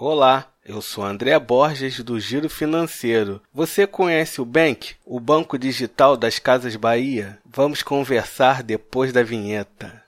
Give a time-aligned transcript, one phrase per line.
[0.00, 3.42] Olá, eu sou André Borges do Giro Financeiro.
[3.52, 7.36] Você conhece o Bank, o banco digital das Casas Bahia?
[7.44, 10.00] Vamos conversar depois da vinheta.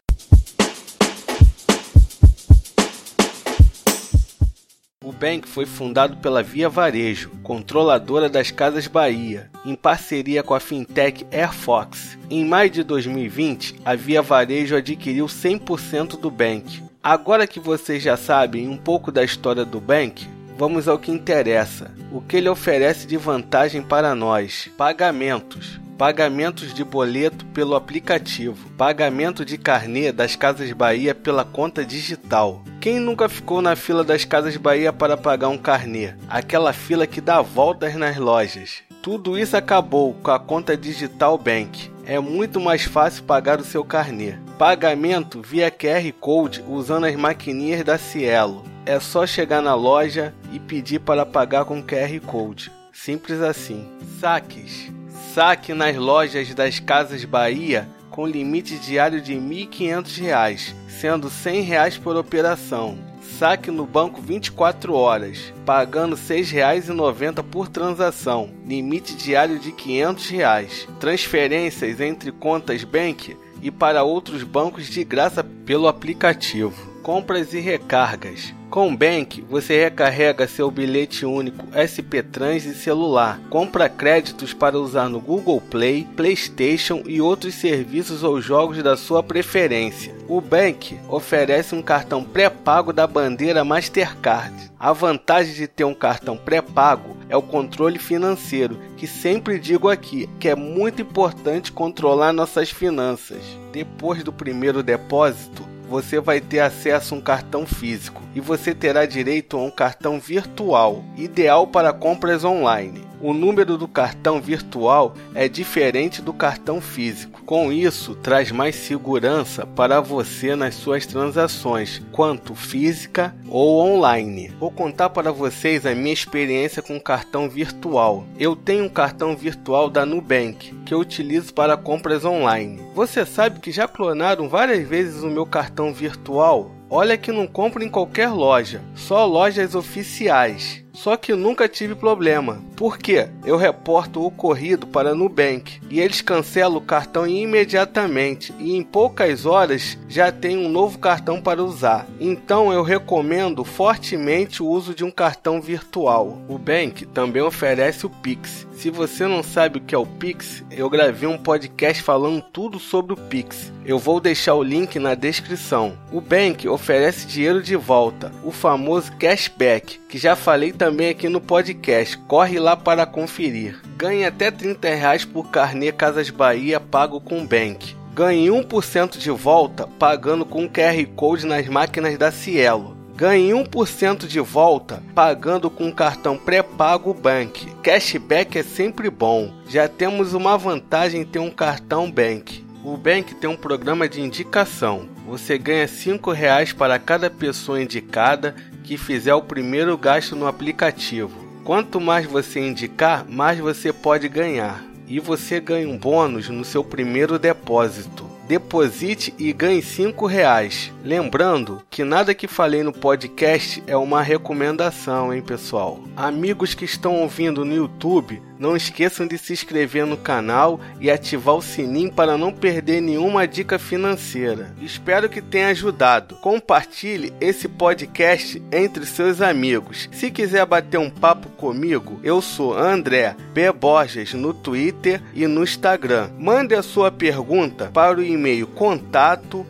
[5.04, 10.60] O Bank foi fundado pela Via Varejo, controladora das Casas Bahia, em parceria com a
[10.60, 12.16] fintech Airfox.
[12.30, 18.14] Em maio de 2020, a Via Varejo adquiriu 100% do Bank, Agora que vocês já
[18.14, 20.28] sabem um pouco da história do Bank,
[20.58, 21.90] vamos ao que interessa.
[22.12, 24.68] O que ele oferece de vantagem para nós?
[24.76, 25.80] Pagamentos.
[25.96, 28.68] Pagamentos de boleto pelo aplicativo.
[28.76, 32.62] Pagamento de carnê das Casas Bahia pela conta digital.
[32.82, 36.12] Quem nunca ficou na fila das Casas Bahia para pagar um carnê?
[36.28, 38.82] Aquela fila que dá voltas nas lojas.
[39.02, 41.90] Tudo isso acabou com a conta digital Bank.
[42.10, 44.34] É muito mais fácil pagar o seu carnê.
[44.58, 48.64] Pagamento via QR Code usando as maquininhas da Cielo.
[48.84, 52.72] É só chegar na loja e pedir para pagar com QR Code.
[52.92, 53.88] Simples assim.
[54.18, 54.90] Saques.
[55.32, 57.88] Saque nas lojas das Casas Bahia
[58.20, 62.98] com limite diário de R$ 1.500, sendo R$ 100 por operação.
[63.38, 68.50] Saque no banco 24 horas, pagando R$ 6,90 por transação.
[68.66, 70.86] Limite diário de R$ 500.
[71.00, 76.89] Transferências entre contas Bank e para outros bancos de graça pelo aplicativo.
[77.02, 78.54] Compras e recargas.
[78.70, 84.78] Com o Bank, você recarrega seu bilhete único SP Trans e celular, compra créditos para
[84.78, 90.14] usar no Google Play, PlayStation e outros serviços ou jogos da sua preferência.
[90.28, 94.70] O Bank oferece um cartão pré-pago da bandeira Mastercard.
[94.78, 100.28] A vantagem de ter um cartão pré-pago é o controle financeiro, que sempre digo aqui
[100.38, 103.42] que é muito importante controlar nossas finanças.
[103.72, 109.04] Depois do primeiro depósito, você vai ter acesso a um cartão físico e você terá
[109.06, 113.09] direito a um cartão virtual, ideal para compras online.
[113.20, 117.42] O número do cartão virtual é diferente do cartão físico.
[117.44, 124.50] Com isso, traz mais segurança para você nas suas transações, quanto física ou online.
[124.58, 128.24] Vou contar para vocês a minha experiência com cartão virtual.
[128.38, 132.80] Eu tenho um cartão virtual da Nubank que eu utilizo para compras online.
[132.94, 136.70] Você sabe que já clonaram várias vezes o meu cartão virtual?
[136.88, 140.84] Olha que não compro em qualquer loja, só lojas oficiais.
[140.92, 142.62] Só que nunca tive problema.
[142.76, 143.28] Por quê?
[143.44, 149.46] Eu reporto o ocorrido para Nubank e eles cancelam o cartão imediatamente e em poucas
[149.46, 152.06] horas já tem um novo cartão para usar.
[152.18, 156.38] Então eu recomendo fortemente o uso de um cartão virtual.
[156.48, 158.66] O Bank também oferece o Pix.
[158.72, 162.78] Se você não sabe o que é o Pix, eu gravei um podcast falando tudo
[162.78, 163.70] sobre o Pix.
[163.84, 165.98] Eu vou deixar o link na descrição.
[166.10, 171.42] O Bank oferece dinheiro de volta, o famoso cashback, que já falei também aqui no
[171.42, 172.16] podcast.
[172.26, 173.78] Corre lá para conferir.
[173.98, 177.94] Ganhe até 30 reais por carnê Casas Bahia pago com Bank.
[178.14, 182.96] Ganhe 1% de volta pagando com QR Code nas máquinas da Cielo.
[183.14, 187.66] Ganhe 1% de volta pagando com cartão pré-pago Bank.
[187.82, 189.52] Cashback é sempre bom.
[189.68, 192.64] Já temos uma vantagem em ter um cartão Bank.
[192.82, 195.06] O Bank tem um programa de indicação.
[195.26, 198.56] Você ganha R$ reais para cada pessoa indicada
[198.90, 201.30] que fizer o primeiro gasto no aplicativo.
[201.62, 204.84] Quanto mais você indicar, mais você pode ganhar.
[205.06, 210.92] E você ganha um bônus no seu primeiro depósito deposite e ganhe cinco reais.
[211.04, 216.00] Lembrando que nada que falei no podcast é uma recomendação, hein, pessoal?
[216.16, 221.56] Amigos que estão ouvindo no YouTube, não esqueçam de se inscrever no canal e ativar
[221.56, 224.70] o sininho para não perder nenhuma dica financeira.
[224.82, 226.34] Espero que tenha ajudado.
[226.36, 230.10] Compartilhe esse podcast entre seus amigos.
[230.12, 233.72] Se quiser bater um papo comigo, eu sou André B.
[233.72, 236.28] Borges no Twitter e no Instagram.
[236.38, 239.66] Mande a sua pergunta para o e-mail contato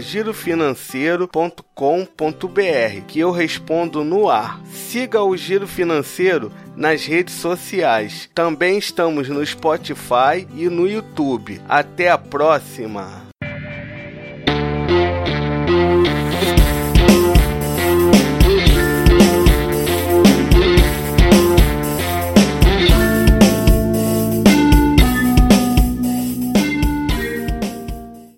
[0.00, 4.60] girofinanceiro.com.br que eu respondo no ar.
[4.64, 8.28] Siga o Giro Financeiro nas redes sociais.
[8.34, 11.60] Também estamos no Spotify e no YouTube.
[11.68, 13.25] Até a próxima!